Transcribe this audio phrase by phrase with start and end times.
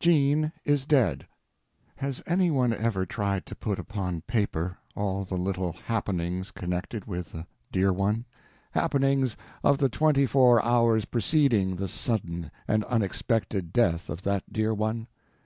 [0.00, 1.26] JEAN IS DEAD!
[1.96, 7.34] Has any one ever tried to put upon paper all the little happenings connected with
[7.34, 14.22] a dear one—happenings of the twenty four hours preceding the sudden and unexpected death of
[14.22, 15.06] that dear one?